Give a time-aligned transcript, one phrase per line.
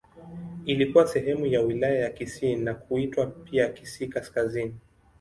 [0.65, 4.75] Ilikuwa sehemu ya Wilaya ya Kisii na kuitwa pia Kisii Kaskazini.